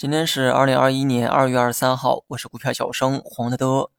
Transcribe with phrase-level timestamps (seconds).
[0.00, 3.90] 今天是二零二一年二月二十三号，我是股票小生黄德德。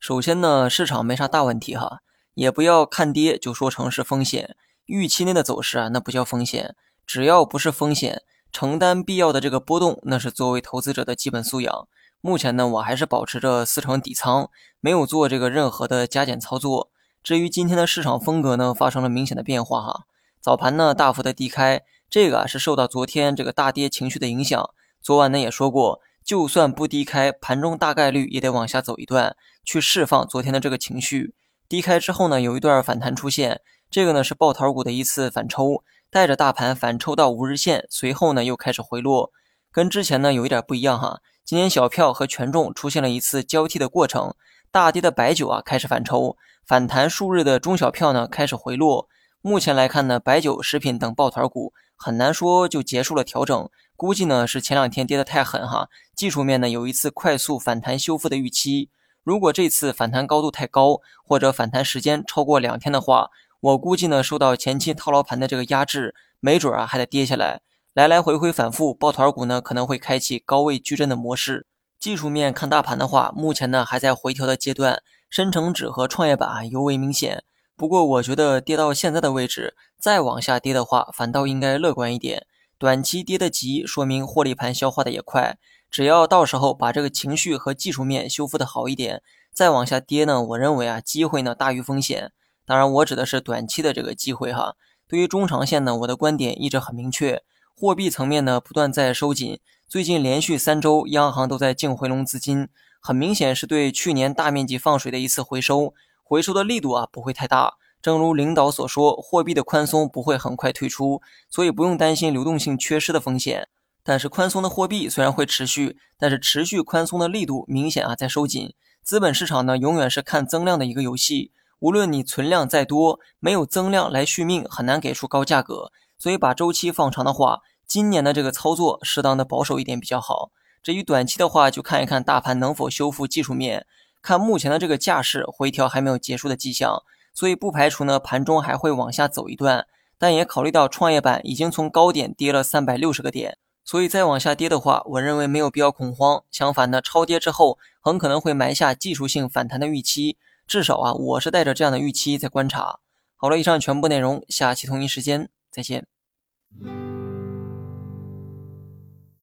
[0.00, 2.00] 首先呢，市场没啥大问题哈，
[2.34, 4.56] 也不要看跌就说成是风险，
[4.86, 6.74] 预期内的走势啊，那不叫风险。
[7.06, 11.86] 只要不是风险，承担必要的这个波动，那是作为投资者的基本素养。
[12.20, 14.50] 目前呢，我还是保持着四成底仓，
[14.80, 16.90] 没有做这个任何的加减操作。
[17.22, 20.06] 至于今天的市场风格呢，发生了明显的变化哈。
[20.40, 21.80] 早盘呢，大幅的低开，
[22.10, 24.68] 这个啊是受到昨天这个大跌情绪的影响。
[25.04, 31.34] 昨晚呢也说过，就算不低开，盘中大概率也得往下走一段，去释放昨天的这个情绪。
[31.68, 39.30] 低开之后呢，有一段反弹出现，这个呢是抱团股的一次反抽，带着大盘反抽到五日线，随后呢又开始回落，
[39.70, 41.20] 跟之前呢有一点不一样哈。
[41.44, 44.34] 今天小票和权重出现了一次交替的过程，
[44.70, 49.10] 大跌的白酒啊开始反抽，反弹数日的中小票呢开始回落。
[49.42, 53.68] 目前来看呢，白酒、食品等抱团股很难说就结束了调整。
[53.96, 58.90] 估计呢是前两天跌得太狠哈，技术面呢有一次快速反弹修复的预期。
[59.22, 67.62] 如果这次反弹高度太高，或者反弹时间超过两天的话，我估计呢受到前期套牢盘的这个压制，没准啊还得跌下来。
[67.94, 71.66] 来来回回反复，抱团股呢可能会开启高位矩阵的模式。
[71.98, 77.44] 技术面看大盘的话，目前呢还在回调的阶段，深成指和创业板尤为明显。
[77.76, 82.46] 不过我觉得跌到现在的位置，再往下跌的话，反倒应该乐观一点。
[82.78, 85.58] 短期跌得急，说明获利盘消化的也快。
[85.90, 89.22] 只要到时候把这个情绪和技术面修复的好一点，
[89.52, 92.32] 再往下跌呢，我认为啊，机会呢大于风险。
[92.66, 94.74] 当然，我指的是短期的这个机会哈。
[95.06, 97.42] 对于中长线呢，我的观点一直很明确。
[97.76, 102.68] 货币层面呢不断在收紧，最近连续三周央行都在净回笼资金，
[103.00, 107.74] 很明显是对去年大面积放水的一次回收，回收的力度啊不会太大。
[108.04, 113.66] 正如领导所说，货币的宽松不会很快退出，所以不用担心流动性缺失的风险。
[114.02, 118.74] 但是宽松的货币虽然会持续，但是持续宽松的力度明显啊在收紧。
[119.02, 125.90] 资本市场呢永远是看增量的一个游戏，无论你存量再多，没有增量来续命，很难给出高价格。
[126.18, 130.50] 所以把周期放长的话，今年的这个操作适当的保守一点比较好。
[130.82, 133.86] 至于短期的话，就看一看大盘能否修复技术面，
[134.20, 137.02] 看目前的这个架势回调还没有结束的迹象。
[137.34, 139.86] 所以不排除呢，盘中还会往下走一段，
[140.16, 146.44] 但也考虑到创业板已经从高点跌了三百六十个点，所以再往下跌的话，我认为没有必要恐慌。
[146.50, 153.00] 相反呢，超跌之后很可能会埋下技术性反弹的预期，至少啊，我是带着这样的预期在观察。
[153.36, 156.06] 好了，以上全部内容，下期同一时间再见。